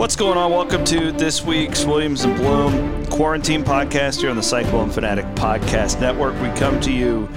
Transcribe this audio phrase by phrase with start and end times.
[0.00, 0.50] What's going on?
[0.50, 6.00] Welcome to this week's Williams and Bloom Quarantine Podcast here on the Cyclone Fanatic Podcast
[6.00, 6.32] Network.
[6.40, 7.28] We come to you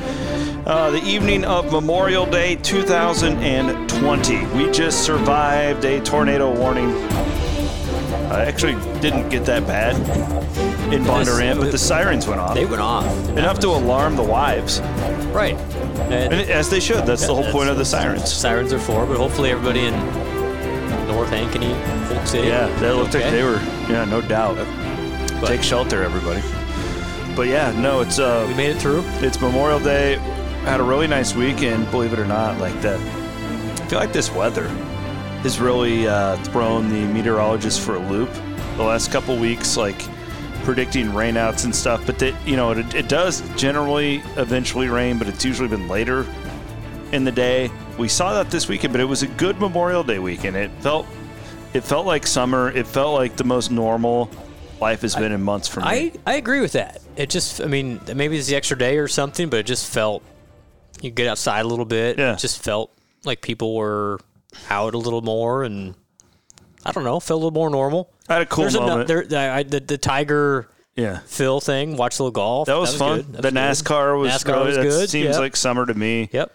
[0.65, 4.45] uh, the evening of Memorial Day 2020.
[4.55, 6.89] We just survived a tornado warning.
[8.31, 9.98] I actually didn't get that bad
[10.93, 12.55] in Bondurant, but the sirens went off.
[12.55, 13.05] They went off.
[13.32, 14.80] Enough to alarm the wives,
[15.34, 15.55] Right.
[16.00, 17.05] and And as they should.
[17.05, 18.32] That's the whole point of the sirens.
[18.32, 20.22] sirens are for, but hopefully everybody in
[21.14, 21.74] North Ankeny,
[22.07, 22.47] Polk City.
[22.47, 23.60] Yeah, they looked like they were.
[23.89, 24.56] Yeah, no doubt.
[25.39, 26.42] But- Take shelter, everybody.
[27.36, 29.04] But yeah, no, it's uh, We made it through.
[29.25, 30.15] it's Memorial Day.
[30.65, 32.59] Had a really nice weekend, believe it or not.
[32.59, 34.67] Like that, I feel like this weather
[35.44, 38.30] has really uh, thrown the meteorologists for a loop.
[38.78, 40.02] The last couple weeks, like
[40.64, 42.06] predicting rainouts and stuff.
[42.06, 46.25] But that you know, it, it does generally eventually rain, but it's usually been later
[47.11, 47.70] in the day.
[47.97, 50.56] We saw that this weekend, but it was a good Memorial Day weekend.
[50.56, 51.06] It felt
[51.73, 52.72] it felt like summer.
[52.72, 54.30] It felt like the most normal
[54.81, 55.86] life has been in months for me.
[55.88, 57.02] I, I agree with that.
[57.16, 60.23] It just, I mean, maybe it's the extra day or something, but it just felt,
[61.02, 62.17] you get outside a little bit.
[62.17, 62.34] Yeah.
[62.34, 62.92] It just felt
[63.23, 64.20] like people were
[64.70, 65.95] out a little more and,
[66.86, 68.12] I don't know, felt a little more normal.
[68.28, 69.10] I had a cool There's moment.
[69.10, 71.20] a, there, I, the, the Tiger yeah.
[71.26, 72.67] Phil thing, watch a little golf.
[72.67, 73.22] That was, fun.
[73.22, 73.34] good.
[73.34, 73.94] That the was good.
[73.95, 75.10] NASCAR was NASCAR really, was that good.
[75.10, 75.39] Seems Yep.
[75.39, 76.30] like summer to me.
[76.34, 76.52] Yep.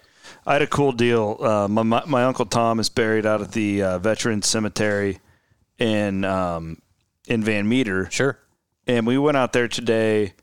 [0.49, 1.37] I had a cool deal.
[1.39, 5.19] Uh, my, my my uncle Tom is buried out at the uh, Veterans Cemetery
[5.77, 6.81] in um,
[7.27, 8.39] in Van Meter, Sure.
[8.87, 10.33] and we went out there today.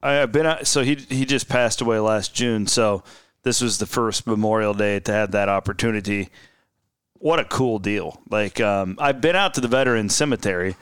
[0.00, 3.02] I have been out, so he he just passed away last June, so
[3.42, 6.28] this was the first Memorial Day to have that opportunity.
[7.14, 8.20] What a cool deal!
[8.30, 10.76] Like um, I've been out to the Veterans Cemetery,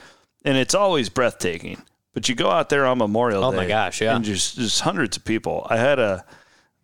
[0.45, 1.83] and it's always breathtaking.
[2.13, 4.17] But you go out there on Memorial Oh Day, Oh my gosh, yeah.
[4.17, 5.67] and just just hundreds of people.
[5.71, 6.27] I had a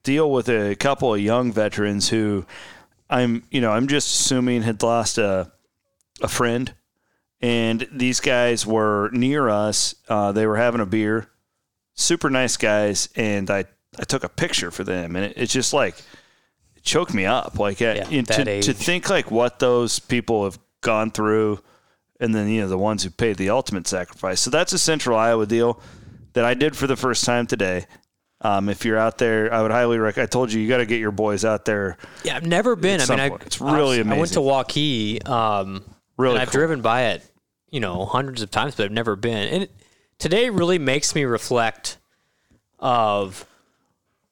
[0.07, 2.47] deal with a couple of young veterans who
[3.11, 5.51] I'm you know I'm just assuming had lost a
[6.23, 6.73] a friend,
[7.41, 9.97] and these guys were near us.
[10.09, 11.29] Uh, they were having a beer,
[11.95, 13.65] super nice guys, and I
[13.99, 15.97] I took a picture for them, and it, it's just like
[16.77, 17.59] it choked me up.
[17.59, 21.61] Like uh, Yeah, to to think like what those people have gone through,
[22.21, 24.41] and then you know the ones who paid the ultimate sacrifice.
[24.41, 25.81] So that's a Central Iowa deal
[26.35, 27.87] that I did for the first time today.
[28.47, 30.29] Um, if you're out there, I would highly recommend.
[30.29, 31.97] I told you you got to get your boys out there.
[32.25, 33.01] Yeah, I've never been.
[33.01, 33.27] I mean, I.
[33.47, 34.13] It's really amazing.
[34.13, 34.41] I went to.
[34.41, 35.27] Waukee.
[35.29, 35.85] Um,
[36.19, 36.61] Really and I've cool.
[36.61, 37.23] driven by it,
[37.71, 39.49] you know, hundreds of times, but I've never been.
[39.49, 39.71] And it,
[40.19, 41.99] today really makes me reflect
[42.79, 43.45] of.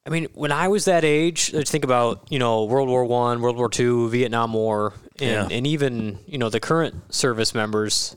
[0.07, 3.41] I mean, when I was that age, let's think about you know World War One,
[3.43, 5.57] World War Two, Vietnam War, and, Yeah.
[5.57, 8.17] and even you know the current service members.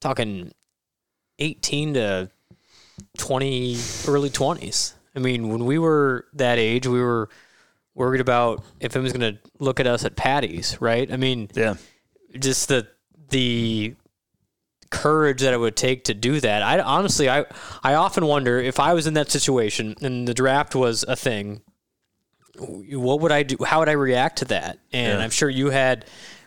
[0.00, 0.52] Talking
[1.40, 2.30] eighteen to
[3.16, 3.76] twenty,
[4.06, 4.94] early twenties.
[5.18, 7.28] I mean, when we were that age, we were
[7.96, 11.10] worried about if it was going to look at us at Patty's, right?
[11.12, 11.74] I mean, Yeah,
[12.38, 12.86] just the
[13.30, 13.96] the
[14.90, 16.62] courage that it would take to do that.
[16.62, 17.44] I honestly, I
[17.82, 21.62] I often wonder if I was in that situation and the draft was a thing,
[22.56, 23.56] what would I do?
[23.64, 24.78] How would I react to that?
[24.92, 25.24] And Yeah.
[25.24, 26.04] I'm sure you had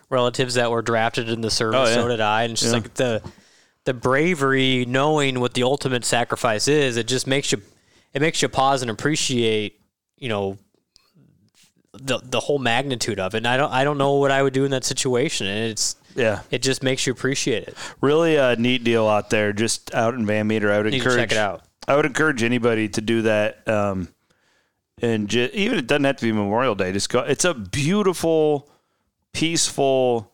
[0.08, 1.78] relatives that were drafted in the service.
[1.78, 1.94] Oh, yeah.
[1.94, 2.44] So did I.
[2.44, 2.80] And it's just Yeah.
[2.80, 3.22] like the
[3.84, 7.60] the bravery, knowing what the ultimate sacrifice is, it just makes you
[8.14, 9.80] it makes you pause and appreciate,
[10.16, 10.58] you know,
[11.92, 13.38] the the whole magnitude of it.
[13.38, 15.46] And I don't I don't know what I would do in that situation.
[15.46, 16.40] And it's yeah.
[16.50, 17.76] it just makes you appreciate it.
[18.00, 20.72] really a neat deal out there, just out in Van Meter.
[20.72, 21.62] I would encourage check it out.
[21.86, 23.66] I would encourage anybody to do that.
[23.68, 24.08] Um,
[25.00, 26.92] and ju- even it doesn't have to be Memorial Day.
[26.92, 27.20] Just go.
[27.20, 28.70] It's a beautiful,
[29.32, 30.30] peaceful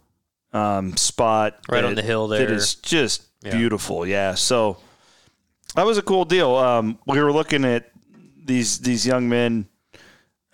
[0.53, 2.51] um, spot Right on the hill there.
[2.51, 3.57] is just Yeah.
[3.57, 4.07] beautiful.
[4.07, 4.35] Yeah.
[4.35, 4.79] So
[5.75, 6.55] that was a cool deal.
[6.57, 7.91] Um, we were looking at
[8.45, 9.69] these these young men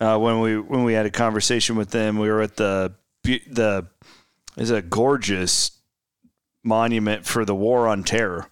[0.01, 2.19] uh, when we when we had a conversation with them.
[2.19, 3.87] We were at the the
[4.57, 5.73] is a gorgeous
[6.63, 8.47] monument for the war on terror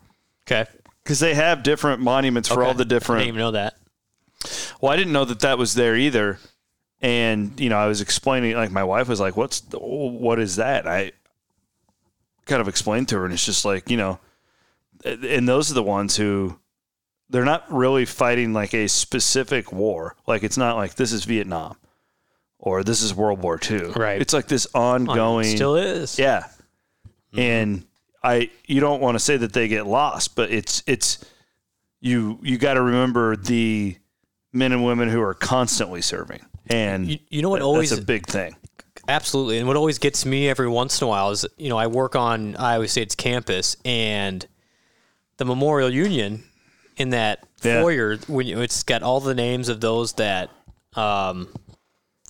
[0.47, 0.69] Okay.
[1.03, 2.79] because they have different monuments for all Okay.
[2.79, 3.27] the I didn't different.
[3.29, 3.77] even know that.
[4.81, 6.39] Well, I didn't know that that was there either,
[7.01, 8.55] and you know, I was explaining.
[8.57, 11.13] Like my wife was like, "What's the, what is that?" I
[12.47, 14.19] kind of explained to her, and it's just like you know,
[15.05, 16.59] and those are the ones who
[17.29, 20.17] they're not really fighting like a specific war.
[20.27, 21.77] Like it's not like this is Vietnam
[22.59, 23.93] or this is World War II.
[23.97, 24.21] Right.
[24.21, 25.57] It's like this ongoing.
[25.57, 26.19] Still is.
[26.19, 26.47] Yeah.
[27.35, 27.87] And
[28.23, 31.25] I you don't want to say that they get lost, but it's it's
[32.01, 33.97] you you got to remember the
[34.53, 36.45] men and women who are constantly serving.
[36.67, 38.57] And You, you know what always that's a big thing.
[39.09, 39.59] Absolutely.
[39.59, 42.15] And what always gets me every once in a while is, you know, I work
[42.15, 44.47] on Iowa State's campus and
[45.43, 46.45] the Memorial Union
[46.97, 47.83] in that Yeah.
[47.83, 50.51] foyer, when you, it's got all the names of those that
[50.95, 51.49] um,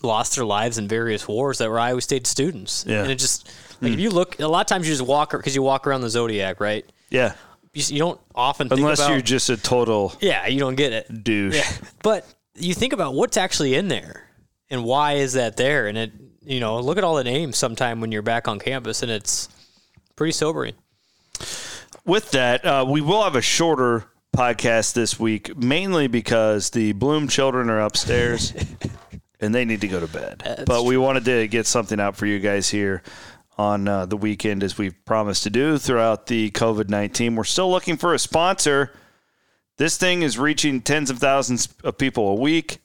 [0.01, 2.85] lost their lives in various wars that were Iowa State students.
[2.87, 3.03] Yeah.
[3.03, 3.49] And it just
[3.81, 6.01] like if you look, a lot of times you just walk because you walk around
[6.01, 6.85] the Zodiac, right?
[7.09, 7.33] Yeah.
[7.73, 10.93] You, you don't often think Unless about, you're just a total yeah, you don't get
[10.93, 11.23] it.
[11.23, 11.55] douche.
[11.55, 11.87] Yeah.
[12.01, 12.25] But
[12.55, 14.27] you think about what's actually in there
[14.69, 15.87] and why is that there?
[15.87, 16.11] And it,
[16.45, 19.49] you know, look at all the names sometime when you're back on campus and it's
[20.15, 20.73] pretty sobering.
[22.05, 24.05] With that, uh, we will have a shorter
[24.35, 28.53] podcast this week, mainly because the Bloom children are upstairs
[29.39, 30.65] and they need to go to bed.
[30.67, 33.03] but we wanted to get something out for you guys here
[33.57, 37.37] on uh, the weekend, as we've promised to do throughout the COVID 19.
[37.37, 38.91] We're still looking for a sponsor.
[39.77, 42.79] This thing is reaching tens of thousands of people a week.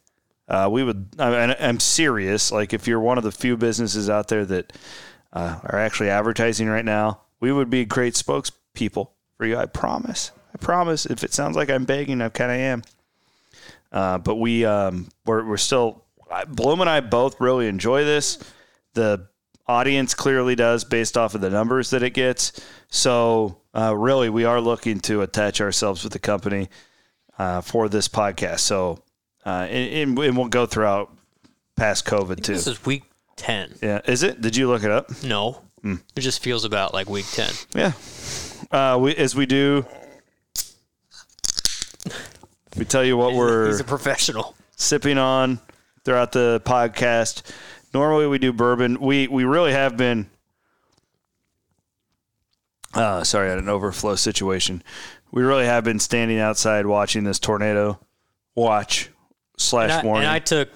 [0.47, 2.53] Uh, we would, I, I'm serious.
[2.53, 4.73] Like, if you're one of the few businesses out there that
[5.33, 8.15] uh, are actually advertising right now, we would be great
[8.79, 9.57] spokespeople for you.
[9.57, 10.33] I promise.
[10.55, 11.07] I promise.
[11.07, 12.83] If it sounds like I'm begging, I kind of am.
[13.91, 16.05] Uh, but we um, we're, we're still
[16.49, 18.39] Bloom and I both really enjoy this.
[18.93, 19.29] The
[19.67, 22.61] audience clearly does based off of the numbers that it gets.
[22.91, 26.69] So uh, really, we are looking to attach ourselves with the company
[27.39, 28.61] uh, for this podcast.
[28.61, 29.03] So
[29.47, 31.17] uh, and, and we'll go throughout
[31.77, 32.53] past COVID too.
[32.53, 33.05] This is week
[33.37, 33.77] 10.
[33.81, 34.43] Yeah, is it?
[34.43, 35.23] Did you look it up?
[35.23, 35.63] No.
[35.83, 37.51] It just feels about like week 10.
[37.75, 37.93] Yeah.
[38.71, 39.87] Uh, we, as we do,
[42.77, 44.55] we tell you what we're He's a professional.
[44.77, 45.59] sipping on
[46.05, 47.43] throughout the podcast.
[47.95, 49.01] Normally we do bourbon.
[49.01, 50.29] We we really have been.
[52.95, 54.83] Uh, sorry, I had an overflow situation.
[55.31, 57.99] We really have been standing outside watching this tornado
[58.55, 59.11] watch
[59.59, 60.25] slash And I, warning.
[60.25, 60.71] and I took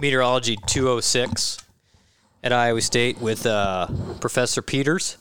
[0.00, 1.58] meteorology 206
[2.42, 3.86] at Iowa State with uh,
[4.20, 5.18] Professor Peters.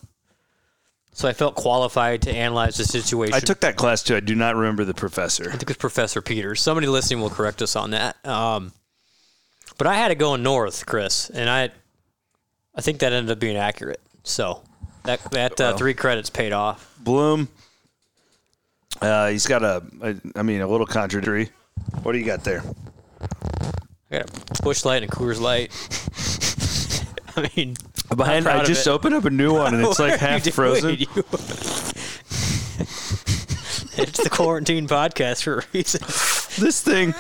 [1.15, 3.33] So I felt qualified to analyze the situation.
[3.33, 4.17] I took that class too.
[4.17, 5.45] I do not remember the professor.
[5.47, 6.61] I think it's Professor Peters.
[6.61, 8.17] Somebody listening will correct us on that.
[8.25, 8.73] Um,
[9.77, 11.69] but I had it going north, Chris, and I,
[12.75, 14.01] I think that ended up being accurate.
[14.23, 14.61] So
[15.03, 16.93] that that uh, three credits paid off.
[16.99, 17.47] Bloom.
[19.01, 21.49] Uh, he's got a, a, I mean, a little contradictory.
[22.03, 22.61] What do you got there?
[24.11, 25.71] I got a Busch Light and a Coors Light.
[27.37, 27.77] I mean,
[28.15, 30.97] Behind, I just opened up a new one and it's like half frozen.
[33.97, 36.01] It's the quarantine podcast for a reason.
[36.55, 37.13] This thing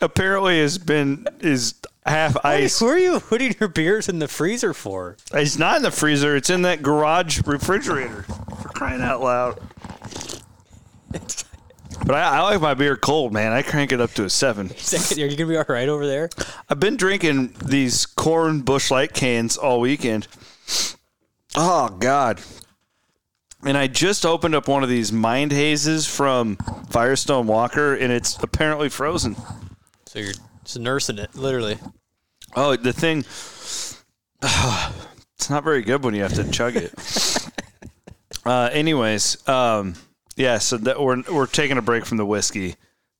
[0.00, 1.74] apparently has been is
[2.04, 2.80] half ice.
[2.80, 5.16] Who are you putting your beers in the freezer for?
[5.32, 6.34] It's not in the freezer.
[6.34, 8.22] It's in that garage refrigerator.
[8.22, 9.60] For crying out loud.
[12.06, 13.52] But I, I like my beer cold, man.
[13.52, 14.70] I crank it up to a seven.
[14.76, 16.28] Second, are you gonna be all right over there?
[16.68, 20.26] I've been drinking these corn Busch light cans all weekend.
[21.56, 22.40] Oh God.
[23.64, 26.56] And I just opened up one of these mind hazes from
[26.90, 29.36] Firestone Walker and it's apparently frozen.
[30.06, 31.78] So you're just nursing it, literally.
[32.54, 33.18] Oh, the thing
[34.42, 36.92] it's not very good when you have to chug it.
[38.44, 39.94] uh anyways, um
[40.36, 42.76] yeah, so that we're we're taking a break from the whiskey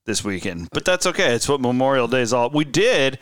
[0.07, 0.69] this weekend.
[0.73, 1.35] But that's okay.
[1.35, 2.51] It's what Memorial Day is all.
[2.51, 3.19] We did.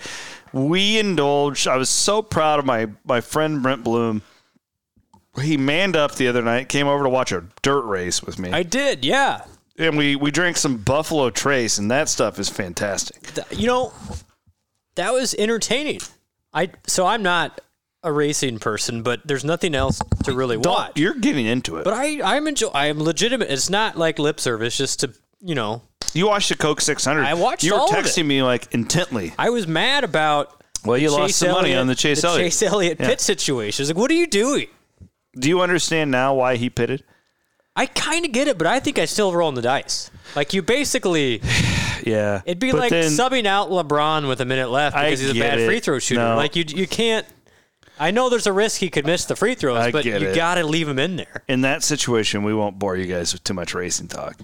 [0.53, 1.67] We indulged.
[1.69, 4.23] I was so proud of my my friend Brent Bloom.
[5.41, 8.53] He manned up the other night, came over to watch a dirt race with me.
[8.53, 9.45] I did, yeah.
[9.79, 13.31] and we we drank some Buffalo Trace and that stuff is fantastic.
[13.51, 13.93] You know,
[14.97, 16.01] that was entertaining.
[16.53, 17.61] I so I'm not
[18.05, 20.93] a racing person, but there's nothing else to really Don't- watch.
[20.97, 21.85] You're getting into it.
[21.85, 22.69] But I I'm enjoy.
[22.69, 23.51] I am legitimate.
[23.51, 25.83] It's not like lip service, just to you know.
[26.15, 27.23] you watched the Coke 600.
[27.25, 28.05] I watched You were all of it.
[28.05, 29.33] texting me like intently.
[29.39, 30.63] I was mad about.
[30.85, 32.45] Well, you Chase lost some money on the Chase Elliott.
[32.47, 33.07] Chase Elliott Yeah.
[33.07, 33.83] pit situation.
[33.85, 34.67] It's like, what are you doing?
[35.39, 37.05] Do you understand now why he pitted?
[37.77, 40.11] I kind of get it, but I think I still rolling the dice.
[40.35, 41.41] Like you basically,
[42.05, 42.43] Yeah.
[42.45, 45.31] it'd be But like then- subbing out LeBron with a minute left I because he's
[45.31, 45.67] a bad it.
[45.67, 46.21] free throw shooter.
[46.21, 46.35] No.
[46.37, 47.25] Like you, you can't.
[48.03, 50.35] I know there's a risk he could miss the free throws, I but you it.
[50.35, 51.45] got to leave him in there.
[51.47, 54.41] in that situation, we won't bore you guys with too much racing talk.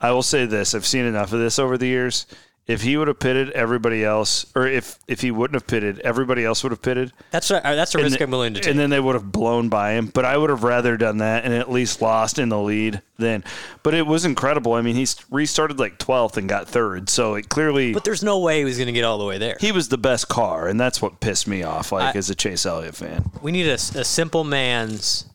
[0.00, 2.26] I will say this: I've seen enough of this over the years.
[2.66, 6.46] If he would have pitted, everybody else, or if if he wouldn't have pitted, everybody
[6.46, 7.12] else would have pitted.
[7.30, 8.70] That's a, that's a risk th- I'm willing to take.
[8.70, 10.06] And then they would have blown by him.
[10.06, 13.44] But I would have rather done that and at least lost in the lead then.
[13.82, 14.72] But it was incredible.
[14.72, 17.10] I mean, he restarted like 12th and got third.
[17.10, 19.36] So it clearly but there's no way he was going to get all the way
[19.36, 19.58] there.
[19.60, 21.92] he was the best car, and that's what pissed me off.
[21.92, 23.30] Like I- as a Chase Elliott fan.
[23.42, 25.26] We need a, a simple man's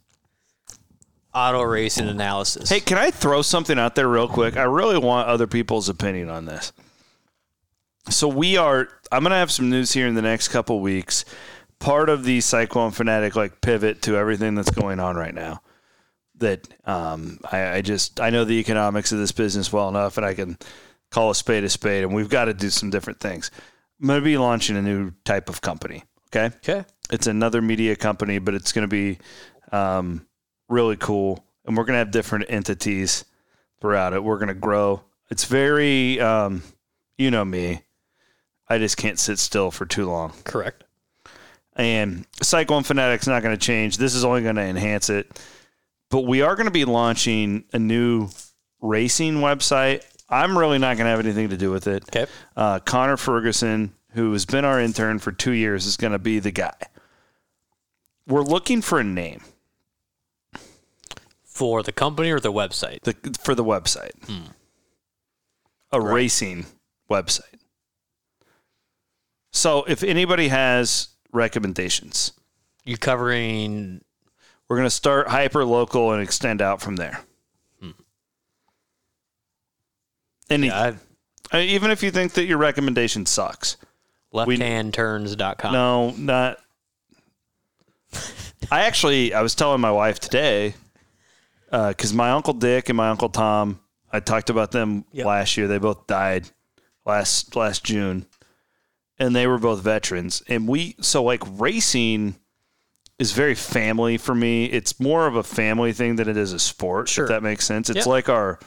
[1.34, 2.70] auto racing analysis.
[2.70, 4.58] Hey, can I throw something out there real quick?
[4.58, 6.74] I really want other people's opinion on this.
[8.08, 8.88] So we are.
[9.12, 11.26] I'm going to have some news here in the next couple weeks.
[11.80, 15.62] Part of the Cyclone Fanatic like pivot to everything that's going on right now.
[16.36, 20.26] That um, I, I just I know the economics of this business well enough, and
[20.26, 20.58] I can
[21.12, 23.52] call a spade a spade, and we've got to do some different things.
[24.02, 26.04] I'm going to be launching a new type of company.
[26.28, 26.56] Okay.
[26.58, 26.86] Okay.
[27.12, 29.18] It's another media company, but it's going to be
[29.72, 30.26] um,
[30.70, 31.44] really cool.
[31.66, 33.26] And we're going to have different entities
[33.82, 34.24] throughout it.
[34.24, 35.02] We're going to grow.
[35.30, 36.64] It's very, um,
[37.18, 37.82] you know me,
[38.70, 40.34] I just can't sit still for too long.
[40.44, 40.84] Correct.
[41.76, 43.98] And Cyclone Fanatic's not going to change.
[43.98, 45.42] This is only going to enhance it.
[46.10, 48.30] But we are going to be launching a new
[48.82, 50.04] racing website.
[50.30, 52.04] I'm really not going to have anything to do with it.
[52.10, 52.26] Okay.
[52.56, 56.40] Uh, Connor Ferguson, who has been our intern for two years, is going to be
[56.40, 56.76] the guy.
[58.28, 59.42] We're looking for a name
[61.44, 63.02] For the company or the website?
[63.02, 64.12] the, for the website,
[65.92, 66.66] a racing
[67.10, 67.59] website.
[69.52, 72.32] So if anybody has recommendations,
[72.86, 74.02] You covering
[74.68, 77.22] we're going to start hyper local and extend out from there.
[80.50, 80.94] Any, yeah,
[81.54, 83.78] uh, even if you think that your recommendation sucks,
[84.34, 85.72] lefthandturns.com.
[85.74, 86.58] no, not.
[88.72, 90.74] I actually, I was telling my wife today
[91.72, 93.80] because my uncle Dick and my uncle Tom,
[94.12, 95.26] I talked about them Yep.
[95.28, 95.68] last year.
[95.68, 96.50] They both died
[97.06, 98.26] last last June,
[99.20, 100.42] and they were both veterans.
[100.48, 102.36] And we so like racing
[103.20, 104.66] is very family for me.
[104.66, 107.10] It's more of a family thing than it is a sport.
[107.10, 107.26] Sure.
[107.26, 107.90] If that makes sense.
[107.90, 108.06] It's Yep.
[108.08, 108.60] like our.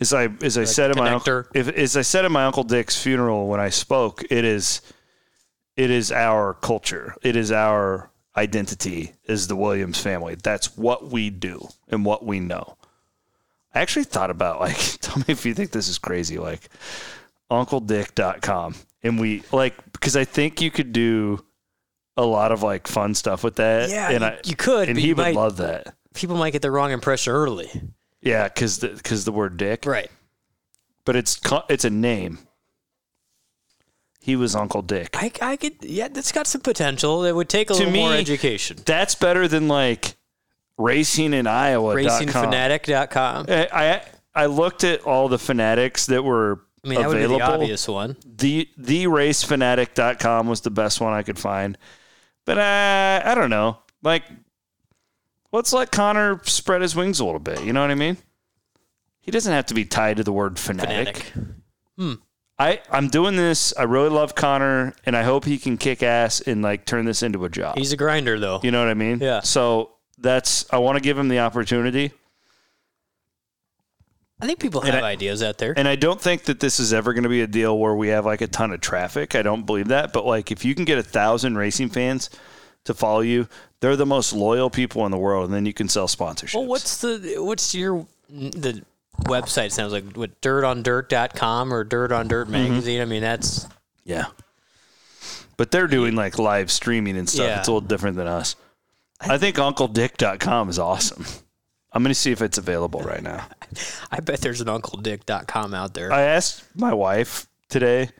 [0.00, 2.62] As I as I said in my uncle, if as I said at my uncle
[2.64, 4.80] Dick's funeral when I spoke, it is
[5.76, 7.14] it is our culture.
[7.22, 10.36] It is our identity is the Williams family.
[10.42, 12.78] That's what we do and what we know.
[13.74, 16.68] I actually thought about like tell me if you think this is crazy like
[17.50, 21.44] uncledick.com and we like because I think you could do
[22.16, 23.88] a lot of like fun stuff with that.
[23.90, 24.88] Yeah, and you, I you could.
[24.88, 25.94] and he would might, love that.
[26.14, 27.68] people might get the wrong impression early.
[28.20, 30.10] Yeah, because the because the word dick, Right.
[31.04, 32.38] but it's it's a name.
[34.22, 35.16] He was Uncle Dick.
[35.18, 37.24] I, I could, yeah, that's got some potential.
[37.24, 38.76] It would take a To little more education.
[38.84, 40.14] That's better than like
[40.76, 41.94] racing in Iowa.
[41.94, 43.46] Racingfanatic.com.
[43.48, 44.02] I, I
[44.42, 47.86] I looked at all the fanatics that were I mean, that would be the obvious
[47.88, 48.16] one.
[48.24, 51.76] The theracefanatic.com was the best one I could find.
[52.46, 53.78] But uh, I don't know.
[54.02, 54.24] Like
[55.52, 58.16] let's let Connor spread his wings a little bit, you know what I mean?
[59.20, 61.32] He doesn't have to be tied to the word fanatic.
[61.98, 62.18] Fanatic.
[62.58, 63.72] I I'm doing this.
[63.76, 67.22] I really love Connor and I hope he can kick ass and like turn this
[67.22, 67.78] into a job.
[67.78, 68.60] He's a grinder, though.
[68.62, 69.18] You know what I mean?
[69.20, 69.40] Yeah.
[69.40, 72.12] So that's I want to give him the opportunity.
[74.42, 75.74] I think people have I- ideas out there.
[75.76, 78.08] And I don't think that this is ever going to be a deal where we
[78.08, 79.34] have like a ton of traffic.
[79.34, 80.12] I don't believe that.
[80.12, 82.30] But like, if you can get a thousand racing fans
[82.84, 83.48] to follow you,
[83.80, 86.54] they're the most loyal people in the world, and then you can sell sponsorships.
[86.54, 88.82] well, what's the what's your the
[89.22, 89.72] website?
[89.72, 92.52] Sounds like what dirtondirt.com or Dirt on Dirt Mm-hmm.
[92.72, 93.00] magazine.
[93.00, 93.66] I mean, that's
[94.04, 94.26] yeah?
[95.56, 97.46] But they're doing like live streaming and stuff.
[97.46, 97.58] Yeah.
[97.58, 98.56] It's a little different than us.
[99.20, 101.26] I think UncleDick.com is awesome.
[101.92, 103.46] I'm going to see if it's available right now.
[104.10, 106.12] I bet there's an UncleDick.com out there.
[106.12, 108.10] I asked my wife today.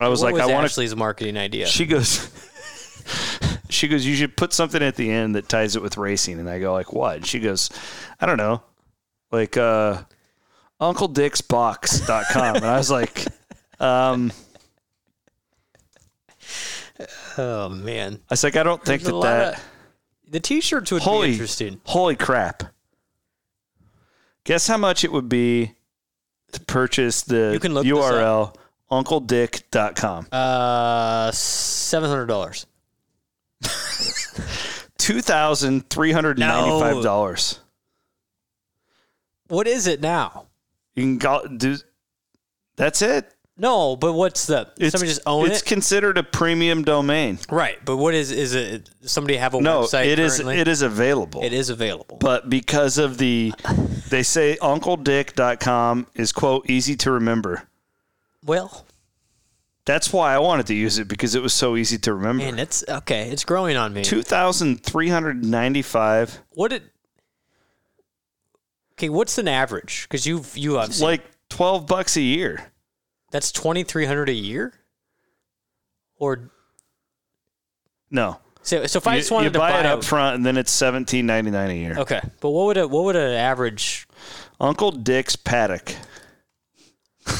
[0.00, 1.66] I was what like, was I want to Ashley's marketing idea?
[1.66, 2.28] She goes,
[3.68, 6.38] she goes, you should put something at the end that ties it with racing.
[6.38, 7.26] And I go, like, what?
[7.26, 7.70] She goes,
[8.20, 8.62] I don't know,
[9.32, 10.02] like uh,
[10.80, 12.56] UncleDicksBox.com.
[12.56, 13.26] and I was like,
[13.80, 14.32] um,
[17.36, 19.54] oh man, I was like, I don't think There's that that.
[19.58, 19.64] of-
[20.30, 21.80] the T-shirts would holy, be interesting.
[21.84, 22.64] holy crap!
[24.48, 25.74] Guess how much it would be
[26.52, 28.54] to purchase the You can look this URL
[28.90, 30.28] UncleDick.com.
[30.32, 32.64] Uh, seven hundred dollars.
[34.96, 37.60] Two thousand three hundred ninety-five dollars.
[39.48, 40.46] What is it now?
[40.94, 41.76] You can go do.
[42.76, 43.30] That's it.
[43.60, 45.66] No, but what's the It's, somebody just own it's it?
[45.66, 47.40] considered a premium domain.
[47.50, 48.88] right, but what is is it?
[49.02, 50.06] Somebody have a No, website?
[50.06, 50.58] it is currently?
[50.58, 51.42] it is available.
[51.42, 52.18] It is available.
[52.18, 53.52] But because of the
[54.08, 57.64] they say uncledick.com is quote easy to remember.
[58.44, 58.86] well,
[59.86, 62.44] That's why I wanted to use it because it was so easy to remember.
[62.44, 63.28] man, it's okay.
[63.30, 64.04] It's growing on me.
[64.04, 66.84] 2395 What it?
[68.92, 70.02] Okay, what's an average?
[70.04, 72.72] Because you've you have seen, like 12 bucks a year.
[73.30, 74.72] That's twenty three hundred a year,
[76.16, 76.50] or
[78.10, 78.38] No.
[78.62, 80.46] so so if I just wanted you to buy buy it a- up front and
[80.46, 81.98] then it's 17.99 a year.
[81.98, 84.06] Okay, but what would a what would an average?
[84.60, 85.94] Uncle Dick's Paddock.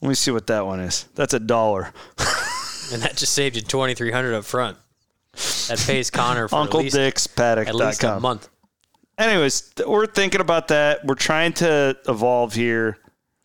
[0.00, 1.06] Let me see what that one is.
[1.14, 1.92] That's a dollar.
[2.90, 4.78] And that just saved you twenty three hundred up front.
[5.68, 8.48] That pays Connor for Uncle least, at least a month.
[9.18, 11.04] Anyways, we're thinking about that.
[11.04, 12.96] We're trying to evolve here.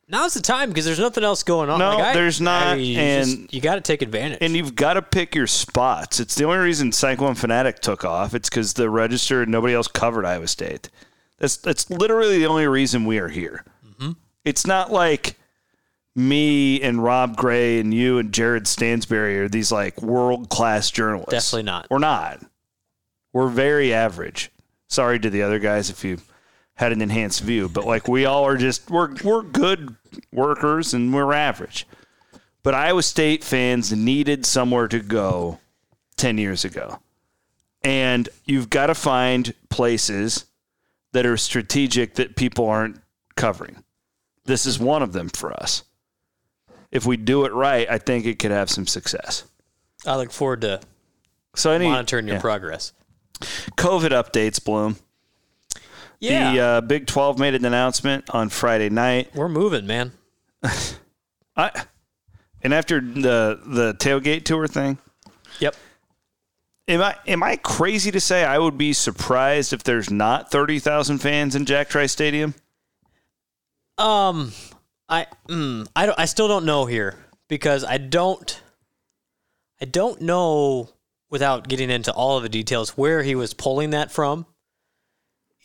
[0.08, 1.80] Now's the time because there's nothing else going on.
[1.80, 4.40] No, Like, I- there's not, I mean, you and- just- you got to take advantage.
[4.42, 6.20] And you've got to pick your spots.
[6.20, 8.34] It's the only reason Cyclone Fanatic took off.
[8.34, 10.90] It's because the register and nobody else covered Iowa State.
[11.40, 13.66] That's that's literally the only reason we are here.
[13.86, 14.12] Mm-hmm.
[14.46, 15.38] It's not like
[16.16, 21.32] me and Rob Gray and you and Jared Stansberry are these like world class journalists.
[21.32, 21.88] Definitely not.
[21.90, 22.40] We're not.
[23.34, 24.52] We're very average.
[24.88, 26.20] Sorry to the other guys if you
[26.76, 29.96] had an enhanced view, but like we all are just we're we're good
[30.32, 31.88] workers and we're average.
[32.64, 35.60] But Iowa State fans needed somewhere to go
[36.16, 37.00] 10 years ago.
[37.84, 40.46] And you've got to find places
[41.12, 43.02] that are strategic that people aren't
[43.36, 43.84] covering.
[44.46, 45.84] This is one of them for us.
[46.92, 49.44] If we do it right, I think it could have some success.
[50.06, 50.80] I look forward to
[51.56, 52.42] So any monitoring your yeah.
[52.42, 52.94] progress.
[53.42, 54.96] COVID updates, Bloom.
[56.24, 59.36] Yeah, The uh, Big 12 made an announcement on Friday night.
[59.36, 60.14] we're moving, man.
[61.58, 61.84] I,
[62.62, 64.98] and after the the tailgate tour thing,
[65.60, 65.76] Yep.
[66.88, 71.18] am I am I crazy to say I would be surprised if there's not 30,000
[71.20, 72.56] fans in Jack Trice Stadium?
[73.98, 74.54] Um,
[75.10, 77.16] I mm, I don't I still don't know here
[77.50, 78.62] because I don't
[79.82, 80.90] I don't know
[81.30, 84.46] without getting into all of the details where he was pulling that from.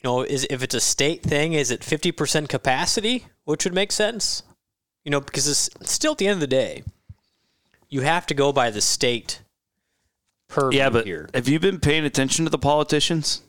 [0.03, 3.75] You know, is if it's a state thing, is it fifty percent capacity, which would
[3.75, 4.43] make sense?
[5.05, 6.83] You know, because it's still at the end of the day,
[7.89, 9.41] you have to go by the state
[10.49, 11.29] purview Yeah, but here.
[11.35, 13.43] have you been paying attention to the politicians?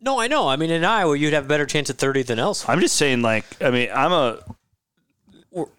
[0.00, 0.48] No, I know.
[0.48, 2.74] I mean, in Iowa, you'd have a better chance at thirty than elsewhere.
[2.74, 4.38] I'm just saying, like, I mean, I'm a,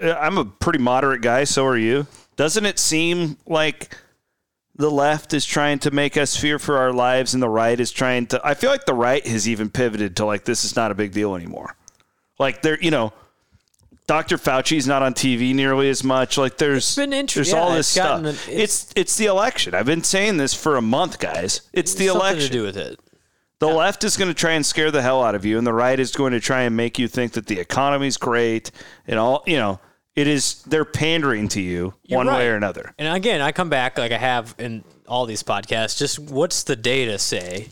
[0.01, 1.45] I'm a pretty moderate guy.
[1.45, 2.05] So are you.
[2.35, 3.95] Doesn't it seem like
[4.79, 7.91] the left is trying to make us fear for our lives, and the right is
[7.91, 8.41] trying to?
[8.43, 11.11] I feel like the right has even pivoted to like this is not a big
[11.11, 11.75] deal anymore.
[12.39, 13.11] Like they're, you know,
[14.07, 14.37] Dr.
[14.37, 16.37] Fauci's not on TV nearly as much.
[16.37, 18.47] Like there's there's yeah, all this it's stuff.
[18.47, 19.75] a- it's it's the election.
[19.75, 21.61] I've been saying this for a month, guys.
[21.73, 22.47] It's the election.
[22.47, 22.99] to do with it.
[23.59, 25.73] The left is going to try and scare the hell out of you, and the
[25.73, 28.71] right is going to try and make you think that the economy's great
[29.05, 29.43] and all.
[29.45, 29.81] You know,
[30.15, 30.63] it is.
[30.63, 32.93] They're pandering to you You're one way or another.
[32.97, 35.97] And again, I come back like I have in all these podcasts.
[35.97, 37.69] Just what's the data say?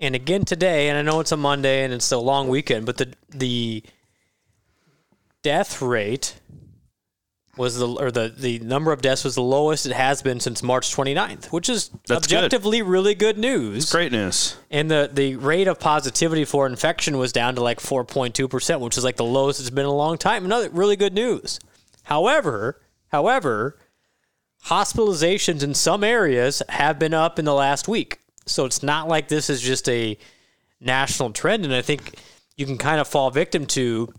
[0.00, 2.98] And again today, and I know it's a Monday and it's a long weekend, but
[2.98, 3.82] the the
[5.42, 6.40] death rate
[7.56, 10.62] was the or the the number of deaths was the lowest it has been since
[10.62, 12.38] March 29th, which is That's good.
[12.38, 13.90] objectively really good news.
[13.90, 14.56] Great news.
[14.70, 19.04] And the, the rate of positivity for infection was down to like 4.2%, which is
[19.04, 20.44] like the lowest it's been in a long time.
[20.44, 21.60] Another really good news.
[22.04, 23.78] However, however,
[24.66, 28.18] hospitalizations in some areas have been up in the last week.
[28.46, 30.18] So it's not like this is just a
[30.80, 31.64] national trend.
[31.64, 32.14] And I think
[32.56, 34.12] you can kind of fall victim to,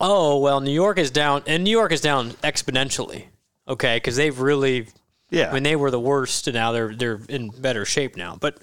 [0.00, 3.24] oh, well, New York is down, and New York is down exponentially.
[3.68, 3.96] Okay.
[3.96, 4.88] Because they've really,
[5.30, 5.50] Yeah.
[5.50, 8.36] I mean, they were the worst, and now they're they're in better shape now.
[8.40, 8.58] But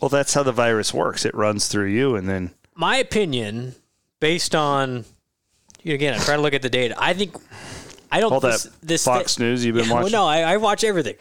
[0.00, 1.24] well, that's how the virus works.
[1.24, 3.74] It runs through you, and then my opinion,
[4.18, 5.04] based on
[5.84, 6.94] again, I try to look at the data.
[6.98, 7.36] I think
[8.10, 10.12] I don't all this, that this Fox News you've been Well, watching.
[10.12, 11.14] no, I, I watch everything.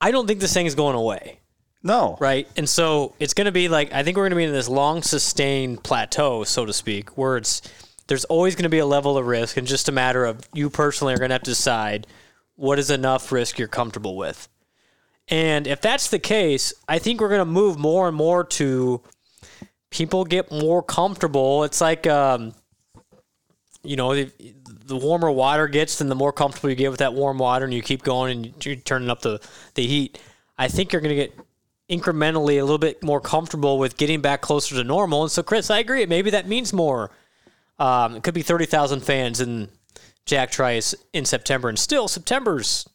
[0.00, 1.38] I don't think this thing is going away,
[1.84, 2.48] no, right?
[2.56, 4.68] And so it's going to be like I think we're going to be in this
[4.68, 7.62] long sustained plateau, so to speak, where it's
[8.12, 10.68] there's always going to be a level of risk, and just a matter of you
[10.68, 12.06] personally are going to have to decide
[12.56, 14.50] what is enough risk you're comfortable with.
[15.28, 19.00] And if that's the case, I think we're going to move more and more to
[19.88, 21.64] people get more comfortable.
[21.64, 22.52] It's like, um,
[23.82, 24.30] you know, the,
[24.84, 27.72] the warmer water gets, then the more comfortable you get with that warm water, and
[27.72, 29.40] you keep going and you're turning up the,
[29.72, 30.18] the heat.
[30.58, 31.38] I think you're going to get
[31.88, 35.22] incrementally a little bit more comfortable with getting back closer to normal.
[35.22, 36.04] And so, Chris, I agree.
[36.04, 37.10] Maybe that means more.
[37.82, 39.68] Um, it could be 30,000 fans in
[40.24, 42.88] Jack Trice in September, and still, September's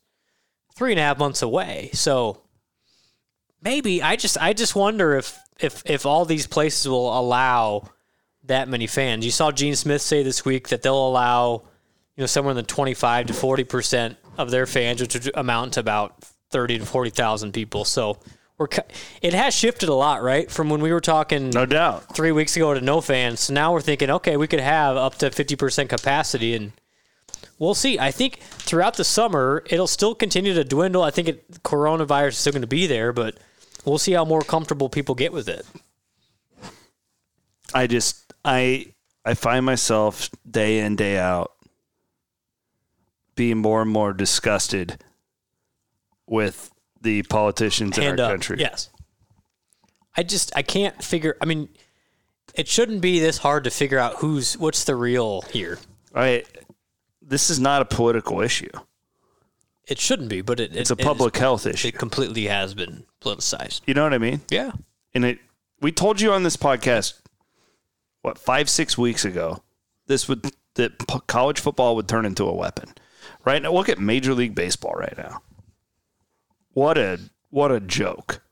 [0.78, 1.90] three and a half months away.
[1.92, 2.42] So
[3.62, 7.90] maybe I just I just wonder if if if all these places will allow
[8.44, 9.26] that many fans.
[9.26, 11.64] You saw Gene Smith say this week that they'll allow
[12.16, 15.32] you know somewhere in the twenty five to forty percent of their fans, which would
[15.36, 17.84] amount to about thirty to forty thousand people.
[17.84, 18.20] So
[18.58, 18.68] we're
[19.22, 20.50] it has shifted a lot, right?
[20.50, 22.16] From when we were talking no doubt.
[22.16, 23.42] three weeks ago to no fans.
[23.42, 26.72] So now we're thinking, okay, we could have up to 50% capacity, and
[27.60, 28.00] we'll see.
[28.00, 31.04] I think throughout the summer, it'll still continue to dwindle.
[31.04, 33.38] I think it, coronavirus is still going to be there, but
[33.86, 35.66] we'll see how more comfortable people get with it.
[37.74, 38.94] I just I
[39.24, 41.52] I find myself day in day out
[43.36, 45.04] being more and more disgusted
[46.26, 48.32] with the politicians in our up.
[48.32, 48.58] country.
[48.60, 48.90] Yes.
[50.16, 51.38] I just I can't figure.
[51.42, 51.70] I mean,
[52.56, 55.78] it shouldn't be this hard to figure out who's what's the real here.
[56.16, 56.44] I
[57.22, 58.70] this is not a political issue.
[59.88, 61.88] It shouldn't be, but it, It's a it is- public health issue.
[61.90, 63.82] It completely has been politicized.
[63.86, 64.42] You know what I mean?
[64.50, 64.72] Yeah.
[65.14, 65.40] And it
[65.82, 67.22] we told you on this podcast
[68.24, 69.62] what 5 6 weeks ago
[70.08, 72.90] this would that college football would turn into a weapon.
[73.46, 75.42] Right now look at Major League Baseball right now.
[76.78, 78.44] What a what a joke.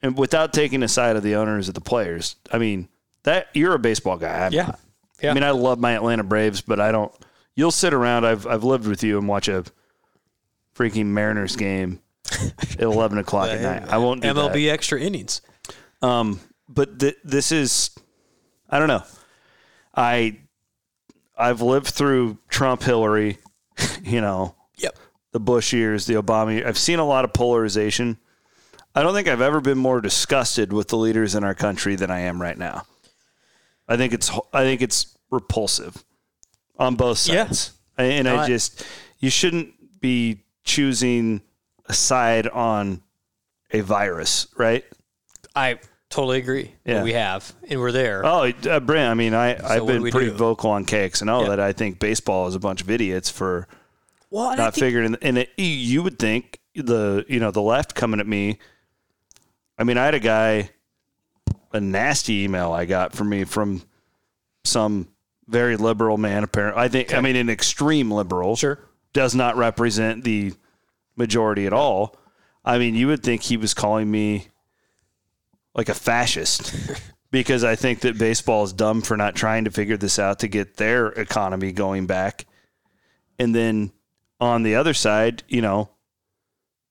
[0.00, 2.88] And without taking the side of the owners of the players, I mean,
[3.24, 4.46] that you're a baseball guy.
[4.46, 4.62] I'm Yeah.
[4.68, 4.80] not.
[5.22, 5.30] Yeah.
[5.30, 7.12] I mean, I love my Atlanta Braves, but I don't.
[7.54, 8.24] You'll sit around.
[8.24, 9.62] I've I've lived with you and watch a
[10.74, 12.00] freaking Mariners game
[12.32, 13.92] at eleven o'clock at night.
[13.92, 14.52] I won't do that.
[14.54, 15.42] MLB extra innings.
[16.00, 17.90] Um, but th- this is,
[18.70, 19.02] I don't know.
[19.94, 20.38] I
[21.36, 23.36] I've lived through Trump, Hillary,
[24.02, 24.54] you know.
[25.34, 26.54] The Bush years, the Obama.
[26.54, 26.66] year.
[26.66, 28.16] I've seen a lot of polarization.
[28.94, 32.08] I don't think I've ever been more disgusted with the leaders in our country than
[32.08, 32.86] I am right now.
[33.88, 36.04] I think it's I think it's repulsive
[36.78, 37.46] on both Yeah.
[37.46, 38.86] sides, and No, I I- just
[39.18, 41.42] you shouldn't be choosing
[41.86, 43.02] a side on
[43.72, 44.84] a virus, right?
[45.56, 46.70] I totally agree.
[46.86, 47.02] Yeah.
[47.02, 48.24] We have, and we're there.
[48.24, 49.10] Oh, uh, Brent.
[49.10, 50.36] I mean, I I've been pretty do?
[50.36, 51.48] vocal on KXNO Yeah.
[51.48, 53.66] that I think baseball is a bunch of idiots for
[54.34, 55.16] well, I not think- figuring.
[55.22, 58.58] And it, you would think the you know the left coming at me.
[59.78, 60.70] I mean, I had a guy,
[61.72, 63.82] a nasty email I got from me from
[64.64, 65.08] some
[65.46, 66.42] very liberal man.
[66.44, 68.78] Apparently, I think I mean an extreme liberal Sure.
[69.12, 70.52] does not represent the
[71.16, 72.16] majority at all.
[72.64, 74.48] I mean, you would think he was calling me
[75.74, 76.74] like a fascist
[77.30, 80.48] because I think that baseball is dumb for not trying to figure this out to
[80.48, 82.46] get their economy going back.
[83.38, 83.92] And then
[84.44, 85.88] on the other side, you know,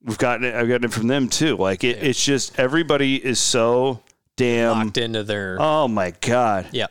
[0.03, 1.55] we've gotten it, I've gotten it from them too.
[1.57, 4.01] Like it, it's just everybody is so
[4.35, 4.85] damn.
[4.85, 5.57] locked into their.
[5.59, 6.87] Oh my god, yeah.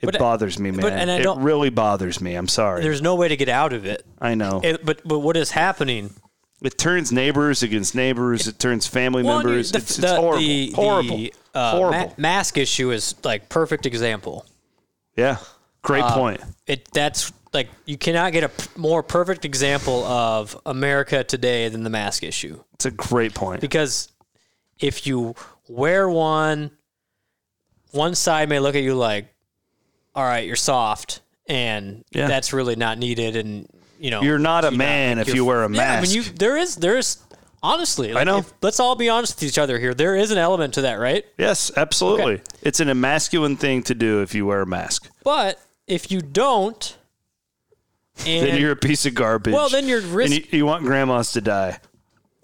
[0.00, 0.80] it But- bothers me, man.
[0.80, 2.34] but- and I it don't- really bothers me.
[2.34, 2.82] I'm sorry.
[2.82, 4.04] There's no way to get out of it.
[4.20, 4.60] I know.
[4.64, 6.14] It- but but what is happening?
[6.60, 8.46] It turns neighbors against neighbors.
[8.46, 9.72] It turns family Well, members.
[9.72, 10.38] the- it's, the- it's horrible.
[10.38, 11.16] the- horrible.
[11.16, 11.98] the, uh, horrible.
[12.08, 14.46] ma- mask issue is like perfect example.
[15.16, 15.38] yeah.
[15.82, 16.40] Great Uh, point.
[16.66, 21.82] It that's like you cannot get a p- more perfect example of America today than
[21.82, 22.62] the mask issue.
[22.74, 23.60] It's a great point.
[23.60, 24.08] because
[24.78, 25.34] if you
[25.68, 26.70] wear one,
[27.90, 29.32] one side may look at you like,
[30.14, 32.26] "All right, you're soft," and Yeah.
[32.28, 33.36] that's really not needed.
[33.36, 33.68] And
[34.00, 36.02] you know, You're not a do man if you're- wear a Yeah, I mask.
[36.12, 37.18] mean, you there is there is
[37.62, 38.38] honestly, like, know.
[38.38, 39.94] if- let's all be honest with each other here.
[39.94, 41.24] There is an element to that, right?
[41.38, 42.40] yes, absolutely.
[42.62, 45.08] It's an emasculine thing to do if you wear a mask.
[45.22, 46.96] But if you don't,
[48.26, 49.52] and then you're a piece of garbage.
[49.54, 50.32] well, then you're and risk.
[50.32, 51.78] you, you want grandmas to die.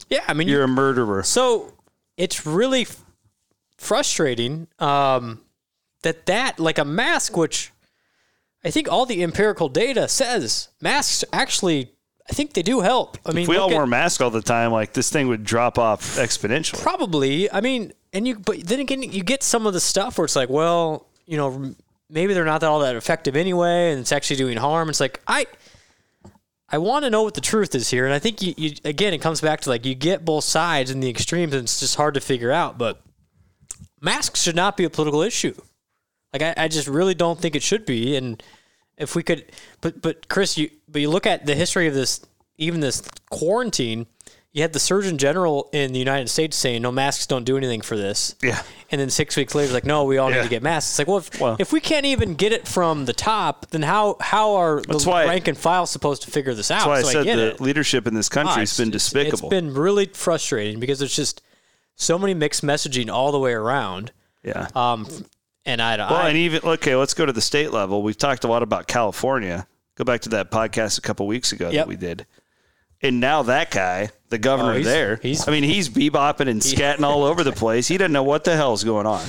[0.09, 1.23] yeah, I mean, You're a murderer.
[1.23, 1.73] So
[2.17, 3.05] it's really f-
[3.77, 5.41] frustrating um,
[6.03, 7.71] that that like a mask, which
[8.65, 11.93] I think all the empirical data says masks actually,
[12.29, 13.19] I think they do help.
[13.25, 15.79] I mean, If we all wore masks all the time, like this thing would drop
[15.79, 16.83] off exponentially.
[16.83, 17.51] probably.
[17.53, 20.37] I mean, and you, but then again, you get some of the stuff where it's
[20.37, 21.75] like, well, you know,
[22.11, 24.89] maybe they're not that all that effective anyway, and it's actually doing harm.
[24.89, 25.47] It's like I.
[26.71, 29.15] I want to know what the truth is here, and I think you, you again
[29.15, 31.97] it comes back to like you get both sides and the extremes, and it's just
[31.97, 32.77] hard to figure out.
[32.77, 33.01] But
[34.03, 35.55] masks should not be a political issue.
[36.33, 38.17] Like I, I just really don't think it should be.
[38.17, 38.43] And
[38.99, 42.21] if we could, but but Chris, you but you look at the history of this,
[42.59, 44.07] even this quarantine.
[44.53, 47.81] You had the Surgeon General in the United States saying, "No masks don't do anything
[47.83, 48.63] for this." Yeah.
[48.91, 50.37] And then six weeks later, like, "No, we all Yeah.
[50.39, 52.67] need to get masks." It's like, well, if, Well- if we can't even get it
[52.67, 56.71] from the top, then how how are the rank and file supposed to figure this
[56.71, 56.79] out?
[56.79, 57.61] That's why I so said get the it.
[57.61, 59.49] leadership in this country Ah, has been despicable.
[59.49, 61.43] It's been really frustrating because there's just
[61.95, 64.13] so many mixed messaging all the way around.
[64.43, 64.69] yeah.
[64.75, 65.07] Um,
[65.67, 68.03] and I, Well, I and even okay, let's go to the state level.
[68.03, 69.67] We've talked a lot about California.
[69.97, 71.75] Go back to that podcast a couple weeks ago Yep.
[71.75, 72.25] that we did.
[73.01, 76.61] And now that guy, the governor Oh, he's- there, he's- I mean, he's bebopping and
[76.63, 77.87] scatting all over the place.
[77.87, 79.25] He doesn't know what the hell's going on.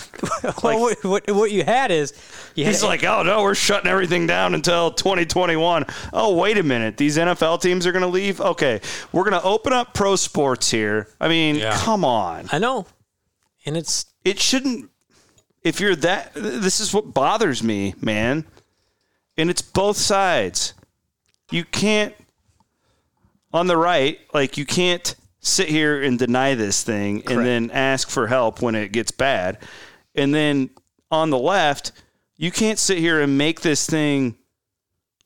[0.64, 2.12] well, what, what what you had is
[2.56, 5.86] you had He's like, oh no, we're shutting everything down until 2021.
[6.14, 6.98] Oh, wait a minute.
[6.98, 8.42] These NFL teams are going to leave?
[8.42, 11.08] Okay, we're going to open up pro sports here.
[11.22, 11.78] I mean, Yeah.
[11.78, 12.50] come on.
[12.52, 12.88] I know,
[13.68, 14.90] and it's it shouldn't
[15.64, 18.46] if you're that this is what bothers me man
[19.38, 20.74] and it's both sides
[21.52, 22.14] you can't
[23.54, 28.10] on the right like you can't sit here and deny this thing and then ask
[28.10, 29.58] for help when it gets bad
[30.16, 30.70] and then
[31.12, 31.92] on the left
[32.38, 34.36] you can't sit here and make this thing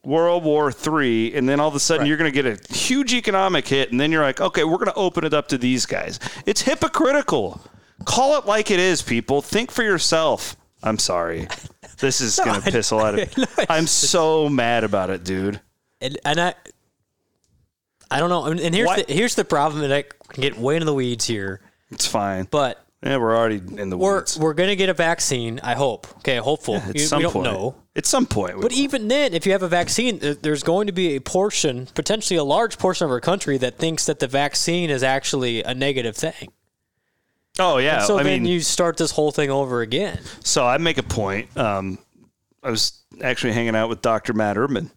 [0.05, 3.13] World War Three, and then all of a sudden you're going to get a huge
[3.13, 5.85] economic hit, and then you're like, okay, we're going to open it up to these
[5.85, 6.19] guys.
[6.45, 7.61] It's hypocritical.
[8.03, 9.41] Call it like it is, people.
[9.41, 10.57] Think for yourself.
[10.81, 11.47] I'm sorry.
[11.99, 13.37] This is going to piss a lot of.
[13.37, 15.61] No, I'm so mad about it, dude.
[16.01, 16.53] and, and I,
[18.13, 18.45] I don't know.
[18.45, 19.07] And and here's What?
[19.07, 22.47] the, here's the problem, that I can get way into the weeds here, It's fine.
[22.51, 24.37] but yeah, we're already in the we're weeds.
[24.39, 25.59] we're gonna get a vaccine.
[25.63, 26.07] I hope.
[26.19, 26.75] Okay, hopeful.
[26.77, 27.45] At You- some we don't point.
[27.45, 27.75] know.
[27.95, 28.59] At some point.
[28.61, 32.37] But even then, if you have a vaccine, there's going to be a portion, potentially
[32.37, 36.15] a large portion of our country, that thinks that the vaccine is actually a negative
[36.15, 36.49] thing.
[37.59, 37.99] oh yeah.
[38.03, 40.19] So I then mean, you start this whole thing over again.
[40.43, 41.55] so I make a point.
[41.57, 41.99] Um,
[42.63, 44.33] I was actually hanging out with Dr.
[44.33, 44.89] Matt Urban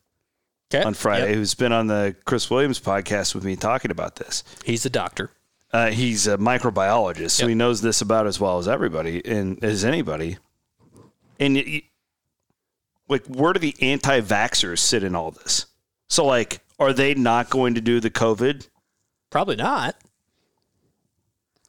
[0.72, 0.82] Okay.
[0.84, 4.42] on Friday, who's been on the Chris Williams podcast with me talking about this.
[4.64, 5.30] He's a doctor.
[5.72, 7.48] Uh, he's a microbiologist, so Yep.
[7.50, 10.38] he knows this about as well as everybody and as anybody.
[11.38, 11.62] And
[13.08, 15.66] like, where do the anti-vaxxers sit in all this?
[16.08, 18.68] So, like, are they not going to do the COVID?
[19.30, 19.94] Probably not.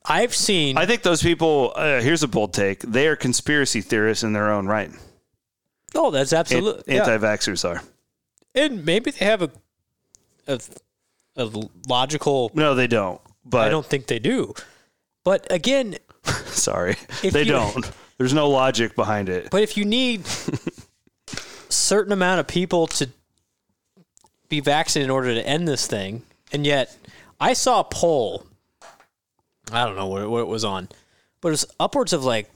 [0.05, 0.77] I've seen.
[0.77, 1.73] I think those people.
[1.75, 4.89] Uh, here's a bold take: they are conspiracy theorists in their own right.
[5.95, 6.95] oh, that's absolutely.
[6.95, 7.01] yeah.
[7.01, 7.83] Anti-vaxxers are.
[8.57, 9.51] And maybe they have a,
[10.47, 10.59] a,
[11.35, 11.51] a
[11.87, 12.51] logical.
[12.53, 13.21] No, they don't.
[13.45, 14.53] But I don't think they do.
[15.23, 15.97] But again,
[16.45, 17.91] sorry, they you- don't.
[18.17, 19.49] There's no logic behind it.
[19.51, 20.25] But if you need
[21.69, 23.09] certain amount of people to
[24.49, 26.97] be vaccinated in order to end this thing, and yet
[27.39, 28.47] I saw a poll.
[29.71, 30.89] I don't know what it, what it was on,
[31.41, 32.49] but it was upwards of like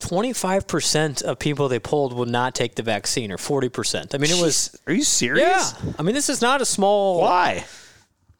[0.00, 4.14] twenty five percent of people they polled would not take the vaccine, or forty percent.
[4.14, 5.74] I mean, it was Are you serious?
[5.82, 5.92] yeah.
[5.98, 7.20] I mean, this is not a small.
[7.20, 7.64] Why?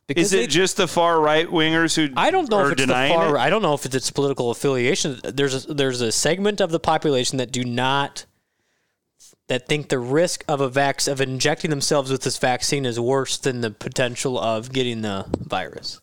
[0.07, 2.73] Because Is it they- just the far right wingers who I don't know are if
[2.73, 3.37] it's the far.
[3.37, 3.41] it?
[3.41, 5.19] I don't know if it's political affiliation.
[5.25, 8.27] There's a, there's a segment of the population that do not
[9.49, 13.39] that think the risk of a vax of injecting themselves with this vaccine is worse
[13.39, 16.01] than the potential of getting the virus.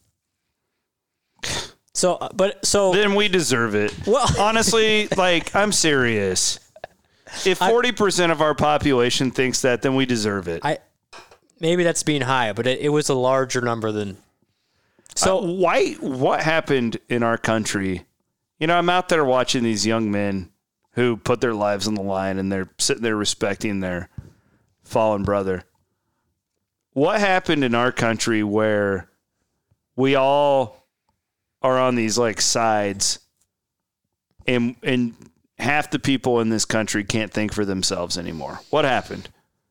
[2.01, 3.93] So, uh, but so then we deserve it.
[4.07, 6.59] Well- honestly, like I'm serious.
[7.45, 10.65] If forty percent of our population thinks that, then we deserve it.
[10.65, 10.79] I
[11.59, 14.17] maybe that's being high, but it, it was a larger number than.
[15.15, 15.91] So Uh, why?
[15.99, 18.07] What happened in our country?
[18.57, 20.49] You know, I'm out there watching these young men
[20.93, 24.09] who put their lives on the line, and they're sitting there respecting their
[24.83, 25.65] fallen brother.
[26.93, 29.07] What happened in our country where
[29.95, 30.80] we all
[31.61, 33.19] are on these like sides,
[34.47, 35.13] and and
[35.59, 38.59] half the people in this country can't think for themselves anymore?
[38.69, 39.29] What happened?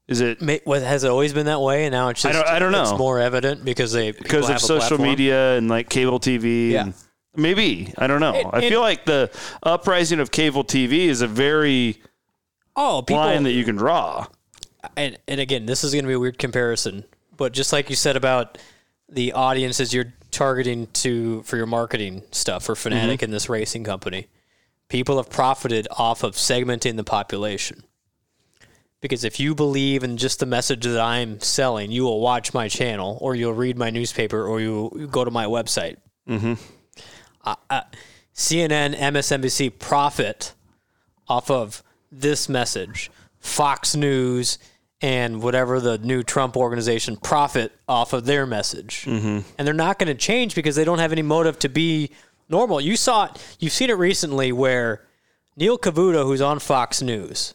[0.09, 2.75] Is it has it always been that way, and now it's just don't- I don't
[2.75, 2.99] It's know.
[2.99, 5.03] more evident because they because of social platform.
[5.03, 6.71] media and like cable TV.
[6.73, 6.93] Yeah.
[7.37, 8.35] Maybe I don't know.
[8.35, 9.31] And- I and- feel like the
[9.63, 12.03] uprising of cable TV is a very
[12.77, 14.27] Oh, people line that you can draw.
[14.97, 17.05] and and again, this is going to be a weird comparison,
[17.37, 18.59] but just like you said about
[19.09, 24.29] the audiences you're targeting to for your marketing stuff for Fanatic and this racing company,
[24.89, 27.85] people have profited off of segmenting the population.
[29.01, 32.69] Because if you believe in just the message that I'm selling, you will watch my
[32.69, 35.97] channel, or you'll read my newspaper, or you'll go to my website.
[36.29, 36.55] Mm-hmm.
[37.43, 37.83] Uh, uh,
[38.35, 40.53] CNN, MSNBC profit
[41.29, 43.11] off of this message.
[43.39, 44.59] Fox News
[45.03, 49.05] and whatever the new Trump organization profit off of their message.
[49.07, 49.41] Mm-hmm.
[49.59, 52.11] And they're not going to change because they don't have any motive to be
[52.49, 52.81] normal.
[52.81, 55.07] You saw it, you've seen it recently where
[55.57, 57.55] Neil Cavuto, who's on Fox News,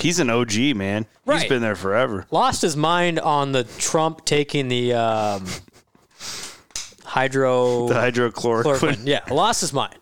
[0.00, 1.06] He's an OG man.
[1.26, 1.40] Right.
[1.40, 2.26] He's been there forever.
[2.30, 5.46] lost his mind on the Trump taking the um,
[7.04, 7.88] hydro.
[7.88, 9.02] The hydrochloroquine.
[9.04, 9.96] Yeah, lost his mind.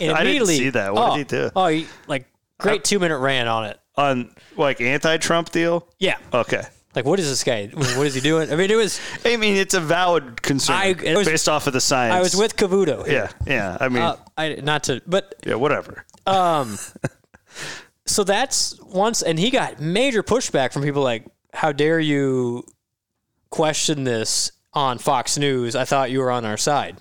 [0.00, 0.94] And I didn't see that.
[0.94, 1.50] What oh, did he do?
[1.54, 2.26] Oh, he, like
[2.58, 3.78] great two minute rant on it.
[3.98, 5.86] On like anti-Trump deal.
[5.98, 6.62] Yeah, Okay.
[6.94, 7.66] like what is this guy?
[7.66, 8.50] What is he doing?
[8.52, 9.00] I mean, it was.
[9.24, 12.14] I mean, it's a valid concern I- was- based off of the science.
[12.14, 13.06] I was with Cavuto.
[13.06, 13.76] Yeah, yeah.
[13.80, 16.04] I mean, Uh, I not to, but yeah, whatever.
[16.26, 16.78] um,
[18.06, 22.64] so that's once, and he got major pushback from people like, "How dare you
[23.50, 25.74] question this on Fox News?
[25.74, 26.96] I thought you were on our side,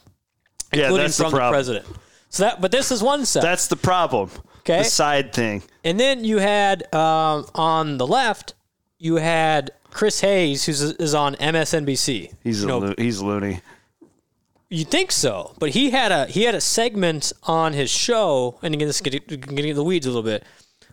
[0.73, 1.53] Yeah, including that's from the, problem.
[1.53, 1.85] president."
[2.29, 3.43] So that, but this is one side.
[3.43, 4.29] That's the problem.
[4.69, 4.79] Okay.
[4.79, 5.63] The side thing.
[5.85, 8.53] And then you had um, on the left,
[8.99, 12.33] you had Chris Hayes, who's is on MSNBC.
[12.43, 13.61] He's you a know, lo- he's loony.
[14.69, 18.73] You think so, but he had a he had a segment on his show, and
[18.73, 20.43] again, this is getting, getting in the weeds a little bit,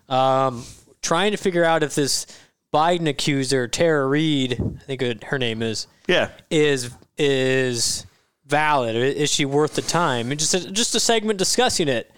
[0.08, 0.62] um,
[1.02, 2.26] trying to figure out if this
[2.72, 6.30] Biden accuser Tara Reade, I think it- her name is, Yeah.
[6.50, 8.06] is is
[8.46, 8.94] valid.
[8.94, 10.30] Is she worth the time?
[10.30, 12.12] And just a, just a segment discussing it,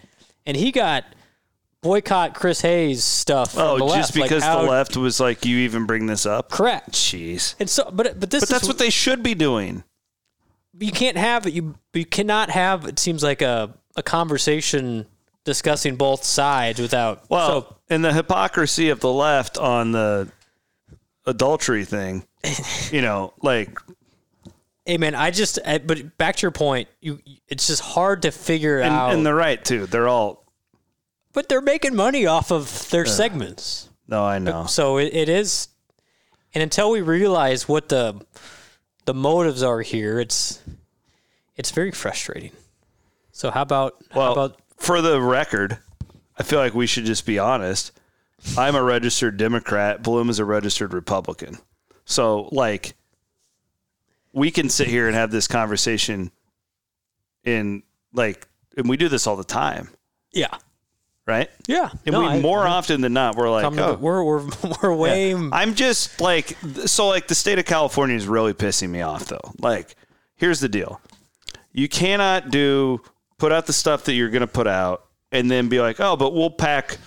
[0.45, 1.05] and he got
[1.81, 3.55] boycott Chris Hayes stuff.
[3.57, 6.25] Oh, the just left, like because how- the left was like, you even bring this
[6.25, 6.49] up?
[6.49, 6.91] correct.
[6.91, 7.55] Jeez.
[7.59, 9.83] And so, but but this But is that's what they should be doing.
[10.79, 11.53] you can't have it.
[11.53, 12.85] You you cannot have.
[12.85, 15.07] It seems like a a conversation
[15.43, 17.23] discussing both sides without.
[17.29, 20.29] Well, so and the hypocrisy of the left on the
[21.25, 22.25] adultery thing,
[22.91, 23.77] you know, like
[24.85, 28.79] Hey man, I just but back to your point, you it's just hard to figure
[28.79, 29.13] and, out.
[29.13, 29.85] and they're right too.
[29.85, 30.45] They're all
[31.33, 33.89] but they're making money off of their segments.
[34.07, 34.65] no, I know.
[34.65, 35.67] So it, it is,
[36.53, 38.25] and until we realize what the
[39.05, 40.61] the motives are here, it's
[41.55, 42.51] it's very frustrating.
[43.31, 45.77] So how about how Well, about for the record,
[46.37, 47.91] I feel like we should just be honest.
[48.57, 50.03] I'm a registered Democrat.
[50.03, 51.57] Bloom is a registered Republican.
[52.05, 52.93] So, like,
[54.31, 56.31] we can sit here and have this conversation
[57.43, 59.89] in, like, and we do this all the time,
[60.31, 60.57] yeah
[61.27, 61.49] right?
[61.67, 64.23] yeah And No, we I- more I often than not, we're like, oh, the- we're
[64.23, 64.49] we're
[64.81, 69.01] we're way I'm just like, so like the state of California is really pissing me
[69.01, 69.51] off though.
[69.59, 69.95] Like,
[70.35, 71.01] here's the deal
[71.73, 73.01] you cannot do,
[73.37, 76.15] put out the stuff that you're going to put out and then be like, oh,
[76.15, 76.97] but we'll pack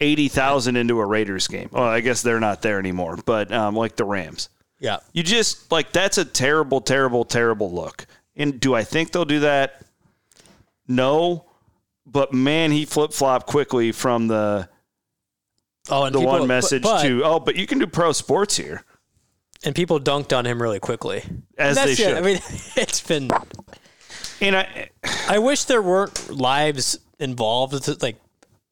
[0.00, 1.68] 80,000 into a Raiders game.
[1.72, 4.48] Well, I guess they're not there anymore, but um, like the Rams.
[4.78, 8.06] yeah You just, like, that's a terrible, terrible, terrible look.
[8.36, 9.82] And do I think they'll do that?
[10.88, 11.44] No.
[12.10, 14.68] But man, he flip flopped quickly from the
[15.90, 18.56] oh and the people, one message but, to oh, but you can do pro sports
[18.56, 18.84] here,
[19.64, 21.22] and people dunked on him really quickly
[21.56, 21.96] as they it.
[21.96, 22.16] should.
[22.16, 22.36] I mean,
[22.76, 23.30] it's been.
[24.40, 24.90] and I,
[25.28, 28.02] I wish there weren't lives involved.
[28.02, 28.16] Like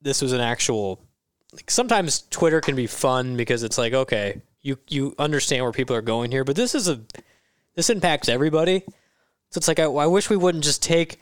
[0.03, 1.01] this was an actual.
[1.53, 5.95] Like sometimes Twitter can be fun because it's like okay, you you understand where people
[5.95, 7.01] are going here, but this is a
[7.77, 8.83] this impacts everybody.
[9.51, 11.21] So it's like I, I wish we wouldn't just take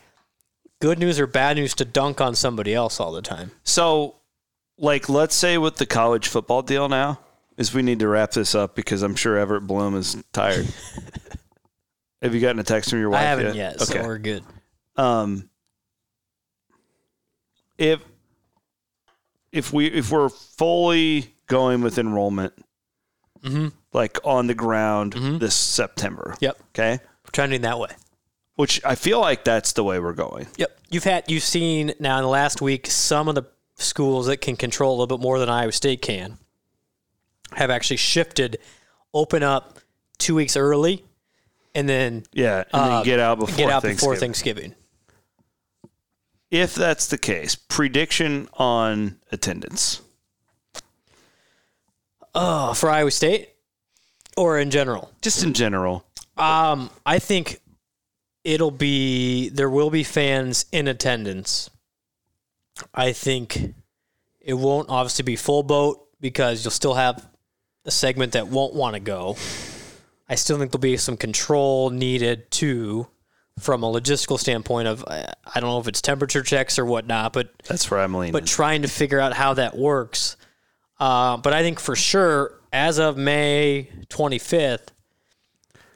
[0.80, 3.50] good news or bad news to dunk on somebody else all the time.
[3.64, 4.16] so
[4.78, 7.18] like let's say with the college football deal now
[7.56, 10.66] is we need to wrap this up because I'm sure Everett Bloom is tired.
[12.22, 13.20] Have you gotten a text from your wife?
[13.20, 13.84] I haven't yet, Okay.
[14.00, 14.44] so we're good.
[14.96, 15.48] um,
[17.78, 18.00] if
[19.52, 22.52] if we if we're fully going with enrollment,
[23.42, 23.72] Mhm.
[23.92, 27.90] like on the ground this September, Yep, okay, we're trending that way.
[28.56, 30.46] Which I feel like that's the way we're going.
[30.56, 30.78] Yep.
[30.90, 33.44] You've had you've seen now in the last week some of the
[33.76, 36.38] schools that can control a little bit more than Iowa State can
[37.52, 38.58] have actually shifted,
[39.14, 39.78] open up
[40.18, 41.04] two weeks early,
[41.74, 43.96] and then Yeah, and uh, then get out before get out Thanksgiving.
[44.12, 44.74] before Thanksgiving.
[46.50, 50.00] If that's the case, prediction on attendance.
[52.34, 53.50] Oh, for Iowa State
[54.36, 55.10] or in general.
[55.22, 56.04] Just in general.
[56.36, 57.60] Um, I think
[58.46, 61.68] it'll be there will be fans in attendance.
[62.94, 63.74] I think
[64.40, 67.26] it won't obviously be full boat because you'll still have
[67.84, 69.36] a segment that won't want to go.
[70.28, 73.08] I still think there'll be some control needed too,
[73.58, 77.50] from a logistical standpoint of I don't know if it's temperature checks or whatnot, but
[77.64, 78.32] That's where I'm leaning.
[78.32, 80.36] but trying to figure out how that works.
[81.00, 84.88] Uh, but I think for sure, as of May 25th,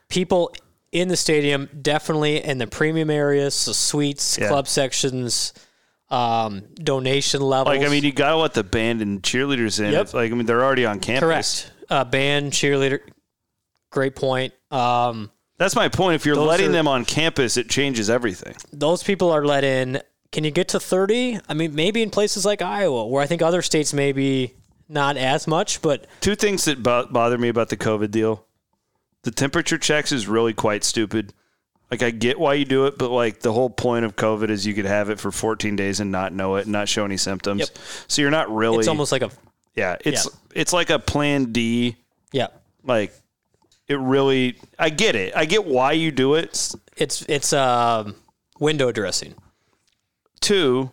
[0.09, 0.53] people
[0.93, 4.49] in the stadium, definitely in the premium areas, so suites, Yeah.
[4.49, 5.53] club sections,
[6.11, 7.77] um, donation levels.
[7.77, 9.93] like, I mean, you got to let the band and cheerleaders in.
[9.93, 10.15] Yep.
[10.15, 11.21] Like, I mean, they're already on campus.
[11.21, 11.73] correct.
[11.89, 13.01] Uh, band, cheerleader,
[13.91, 14.53] great point.
[14.71, 16.15] Um, That's my point.
[16.17, 18.55] If you're letting are- them on campus, it changes everything.
[18.73, 20.01] those people are let in.
[20.33, 21.39] Can you get to 30?
[21.49, 24.55] I mean, maybe in places like Iowa, where I think other states maybe
[24.89, 28.45] not as much, but Two things that bo- bother me about the COVID deal
[29.23, 31.33] the temperature checks is really quite stupid.
[31.91, 34.65] Like, I get why you do it, but like the whole point of COVID is
[34.67, 37.17] you could have it for 14 days and not know it and not show any
[37.17, 37.61] symptoms.
[37.61, 37.69] Yep.
[38.07, 38.79] So you're not really.
[38.79, 39.31] it's almost like a
[39.75, 40.31] yeah, it's Yeah.
[40.55, 41.97] it's like a plan D.
[42.33, 42.49] yeah.
[42.85, 43.13] Like,
[43.89, 44.57] it really.
[44.79, 45.35] I get it.
[45.37, 46.75] I get why you do it.
[46.97, 48.15] It's it's um,
[48.61, 49.35] window dressing.
[50.41, 50.91] Two,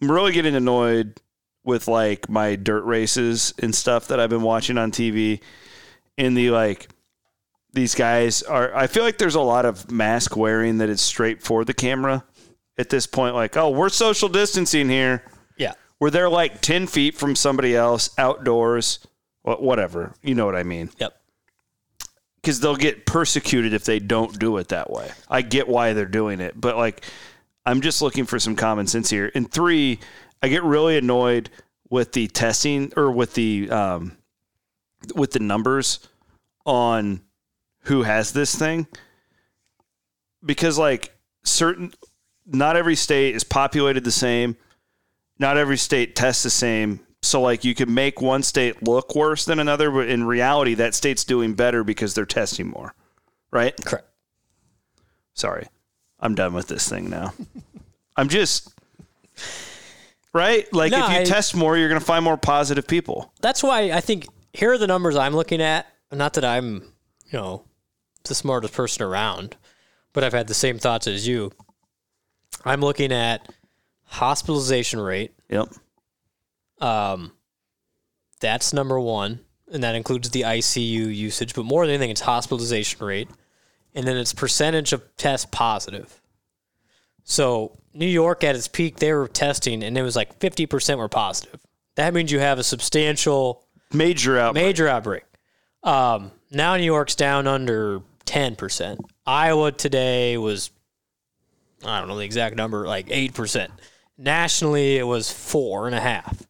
[0.00, 1.20] I'm really getting annoyed
[1.62, 5.40] with like my dirt races and stuff that I've been watching on TV.
[6.16, 6.88] In the like,
[7.72, 8.74] these guys are.
[8.74, 12.24] I feel like there's a lot of mask wearing that is straight for the camera
[12.78, 13.34] at this point.
[13.34, 15.24] Like, oh, we're social distancing here.
[15.56, 15.74] Yeah.
[15.98, 19.06] Where they're like 10 feet from somebody else outdoors,
[19.42, 20.14] whatever.
[20.22, 20.90] You know what I mean?
[20.98, 21.14] Yep.
[22.36, 25.10] because they'll get persecuted if they don't do it that way.
[25.28, 27.04] I get why they're doing it, but like,
[27.66, 29.30] I'm just looking for some common sense here.
[29.34, 30.00] And three,
[30.42, 31.50] I get really annoyed
[31.90, 34.16] with the testing or with the um,
[35.14, 36.08] with the numbers
[36.64, 37.20] on
[37.82, 38.86] who has this thing?
[40.44, 41.12] Because like
[41.44, 41.92] certain
[42.46, 44.56] not every state is populated the same.
[45.38, 47.00] Not every state tests the same.
[47.22, 50.94] So like you could make one state look worse than another but in reality that
[50.94, 52.94] state's doing better because they're testing more.
[53.50, 53.74] Right?
[53.84, 54.06] Correct.
[55.34, 55.66] sorry.
[56.18, 57.32] I'm done with this thing now.
[58.16, 58.72] I'm just
[60.32, 60.70] right?
[60.72, 63.32] Like No, if you I- test more you're going to find more positive people.
[63.40, 65.86] That's why I think here are the numbers I'm looking at.
[66.12, 66.92] Not that I'm,
[67.30, 67.64] you know,
[68.24, 69.56] the smartest person around,
[70.12, 71.52] but I've had the same thoughts as you.
[72.64, 73.48] I'm looking at
[74.04, 75.32] hospitalization rate.
[75.48, 75.68] Yep.
[76.80, 77.32] Um,
[78.40, 79.40] that's number one,
[79.72, 81.54] and that includes the ICU usage.
[81.54, 83.28] But more than anything, it's hospitalization rate,
[83.94, 86.20] and then it's percentage of test positive.
[87.24, 91.08] So New York at its peak, they were testing, and it was like 50% were
[91.08, 91.60] positive.
[91.96, 94.64] That means you have a substantial Major outbreak.
[94.64, 95.24] major outbreak.
[95.82, 98.98] Um, now New York's down under 10%.
[99.26, 100.70] Iowa today was,
[101.84, 103.68] I don't know the exact number, like 8%.
[104.18, 106.46] Nationally, it was four and a half.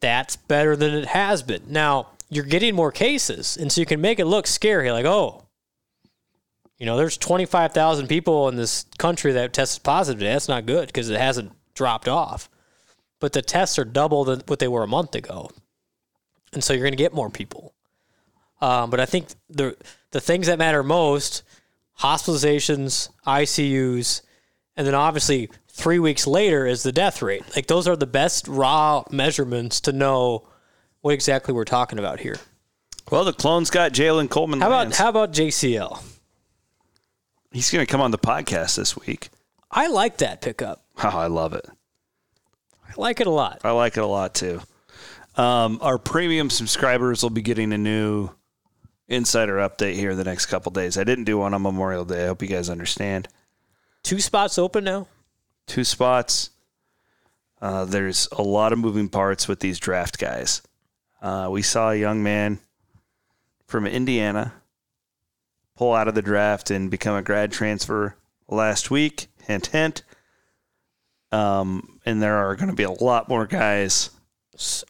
[0.00, 1.62] That's better than it has been.
[1.68, 5.44] Now, you're getting more cases, and so you can make it look scary like, oh,
[6.78, 10.32] you know, there's 25,000 people in this country that tested positive today.
[10.32, 12.50] That's not good because it hasn't dropped off.
[13.18, 15.50] But the tests are double than what they were a month ago
[16.56, 17.74] and so you're going to get more people.
[18.60, 19.76] Um, but I think the
[20.12, 21.42] the things that matter most:
[22.00, 24.22] hospitalizations, ICUs,
[24.76, 27.42] and then obviously three weeks later is the death rate.
[27.54, 30.48] Like those are the best raw measurements to know
[31.02, 32.38] what exactly we're talking about here.
[33.10, 34.60] Well, the clone's got Jalen Coleman.
[34.60, 36.02] How about how about JCL?
[37.52, 39.30] He's going to come on the podcast this week.
[39.70, 40.82] I like that pickup.
[41.04, 41.66] Oh, I love it.
[42.88, 43.60] I like it a lot.
[43.64, 44.62] I like it a lot too.
[45.36, 48.30] Um, our premium subscribers will be getting a new
[49.08, 50.98] insider update here the next couple days.
[50.98, 52.24] I didn't do one on Memorial Day.
[52.24, 53.28] I hope you guys understand.
[54.02, 55.08] Two spots open now.
[55.66, 56.50] Two spots.
[57.60, 60.62] Uh, there's a lot of moving parts with these draft guys.
[61.22, 62.58] Uh, we saw a young man
[63.66, 64.52] from Indiana
[65.76, 68.16] pull out of the draft and become a grad transfer
[68.48, 69.26] last week.
[69.44, 70.02] Hint, hint.
[71.32, 74.10] Um, and there are going to be a lot more guys,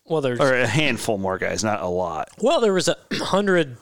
[0.04, 2.28] Well, there's or a handful more guys, not a lot.
[2.40, 3.78] well, there was a hundred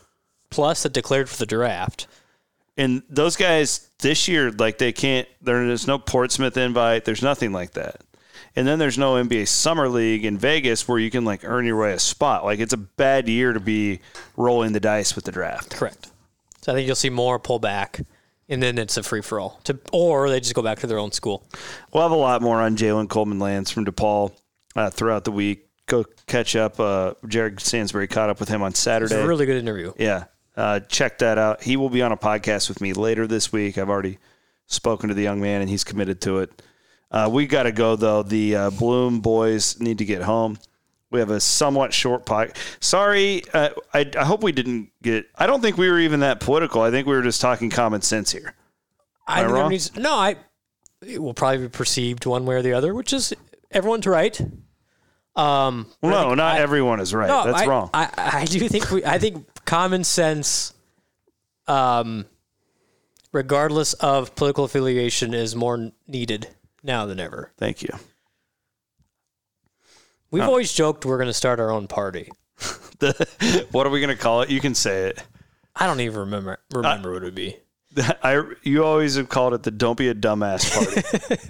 [0.55, 2.07] plus that declared for the draft.
[2.77, 5.29] And those guys this year, like they can't.
[5.43, 7.05] There's no Portsmouth invite.
[7.05, 8.01] There's nothing like that.
[8.57, 11.77] And then there's no NBA Summer League in Vegas where you can like earn your
[11.81, 12.45] way a spot.
[12.45, 14.01] Like it's a bad year to be
[14.37, 15.75] rolling the dice with the draft.
[15.75, 16.09] Correct.
[16.63, 18.01] So I think you'll see more pull back,
[18.49, 19.61] and then it's a free for all.
[19.65, 21.45] To or they just go back to their own school.
[21.93, 24.33] We'll have a lot more on Jalen Coleman Lands from DePaul
[24.77, 25.69] uh, throughout the week.
[25.87, 26.81] Go catch up.
[26.81, 29.15] Uh, Jared Stansbury caught up with him on It's Saturday.
[29.17, 29.93] a really good interview.
[29.99, 30.25] Yeah.
[30.57, 31.63] Uh, check that out.
[31.63, 33.77] He will be on a podcast with me later this week.
[33.79, 34.19] I've already
[34.67, 36.63] spoken to the young man, and he's committed to it.
[37.11, 38.23] Uh, we got to go, though.
[38.23, 40.59] The uh, Bloom boys need to get home.
[41.11, 42.53] We have a somewhat short pod.
[42.81, 43.43] Sorry.
[43.53, 45.27] Uh, I, I hope we didn't get.
[45.37, 46.83] I don't think we were even that political.
[46.83, 48.55] I think we were just talking common sense here.
[49.27, 49.71] I I wrong?
[49.71, 50.37] needs, no, I
[51.07, 53.33] it will probably be perceived one way or the other, which is
[53.71, 54.41] everyone's right.
[55.37, 57.27] Um, Well, no, think not I- everyone is right.
[57.29, 57.91] no, That's I, wrong.
[57.93, 60.73] I, I do think we, I think common sense,
[61.67, 62.27] um,
[63.33, 66.49] regardless of political affiliation, is more needed
[66.85, 67.51] now than ever.
[67.57, 67.89] Thank you.
[70.31, 70.47] We've Oh.
[70.47, 72.31] always joked we're going to start our own party.
[73.01, 74.51] The, what are we going to call it?
[74.51, 75.21] You can say it.
[75.75, 77.57] I don't even remember remember what it would be.
[78.23, 81.41] I you always have called it the don't be a dumbass party.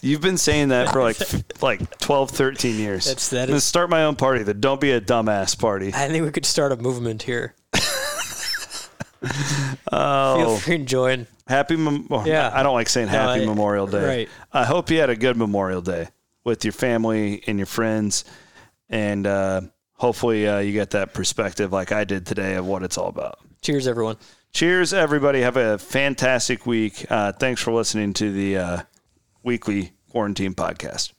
[0.02, 1.18] You've been saying that for like
[1.62, 3.04] like 12 13 years.
[3.06, 5.88] That's- that is- start my own party, the don't be a dumbass party.
[5.94, 7.54] I think we could start a movement here.
[9.92, 11.26] oh, Feel free to join.
[11.46, 12.50] happy mem- oh, Yeah.
[12.52, 14.04] I don't like saying happy I- Memorial Day.
[14.06, 14.28] right.
[14.52, 16.08] I hope you had a good Memorial Day
[16.44, 18.24] with your family and your friends
[18.90, 19.60] and uh,
[19.94, 23.38] hopefully uh, you get that perspective like I did today of what it's all about.
[23.62, 24.16] Cheers, everyone.
[24.52, 25.40] Cheers, everybody.
[25.40, 27.06] Have a fantastic week.
[27.08, 28.82] Uh, thanks for listening to the uh,
[29.42, 31.12] weekly quarantine podcast.